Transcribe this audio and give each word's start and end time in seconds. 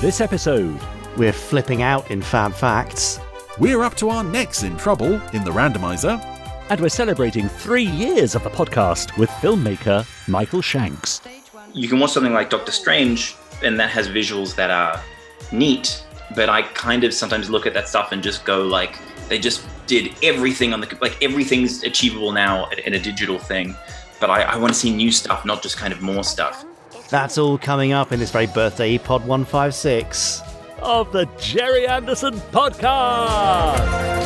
This 0.00 0.20
episode, 0.20 0.78
We're 1.16 1.32
flipping 1.32 1.80
out 1.82 2.10
in 2.10 2.20
Fab 2.20 2.52
Facts. 2.52 3.18
We're 3.58 3.82
up 3.82 3.94
to 3.96 4.10
our 4.10 4.22
necks 4.22 4.62
in 4.62 4.76
trouble 4.76 5.14
in 5.32 5.44
the 5.44 5.50
randomizer. 5.50 6.20
and 6.68 6.80
we're 6.80 6.88
celebrating 6.88 7.48
three 7.48 7.84
years 7.86 8.34
of 8.34 8.42
the 8.42 8.50
podcast 8.50 9.16
with 9.18 9.30
filmmaker 9.30 10.04
Michael 10.28 10.60
Shanks. 10.60 11.20
you 11.72 11.88
can 11.88 11.98
watch 12.00 12.10
something 12.10 12.32
like 12.32 12.50
Doctor 12.50 12.72
Strange, 12.72 13.36
and 13.62 13.78
that 13.78 13.88
has 13.90 14.08
visuals 14.08 14.54
that 14.56 14.70
are 14.70 15.00
neat. 15.52 16.04
But 16.34 16.48
I 16.48 16.62
kind 16.62 17.04
of 17.04 17.14
sometimes 17.14 17.48
look 17.48 17.66
at 17.66 17.74
that 17.74 17.88
stuff 17.88 18.10
and 18.12 18.20
just 18.22 18.44
go 18.44 18.62
like, 18.64 18.98
they 19.28 19.38
just 19.38 19.64
did 19.86 20.14
everything 20.24 20.72
on 20.74 20.80
the 20.80 20.98
like 21.00 21.16
everything's 21.22 21.84
achievable 21.84 22.32
now 22.32 22.68
in 22.84 22.94
a 22.94 22.98
digital 22.98 23.38
thing. 23.38 23.74
But 24.20 24.30
I, 24.30 24.42
I 24.42 24.56
want 24.56 24.72
to 24.72 24.78
see 24.78 24.94
new 24.94 25.12
stuff, 25.12 25.44
not 25.44 25.62
just 25.62 25.76
kind 25.76 25.92
of 25.92 26.02
more 26.02 26.24
stuff. 26.24 26.64
That's 27.08 27.38
all 27.38 27.56
coming 27.58 27.92
up 27.92 28.12
in 28.12 28.18
this 28.20 28.30
very 28.30 28.46
birthday 28.46 28.98
Pod 28.98 29.26
156. 29.26 30.42
Of 30.82 31.12
the 31.12 31.26
Gerry 31.38 31.86
Anderson 31.86 32.34
Podcast! 32.52 34.25